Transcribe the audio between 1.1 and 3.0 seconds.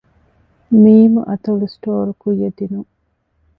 އަތޮޅު ސްޓޯރ ކުއްޔަށް ދިނުން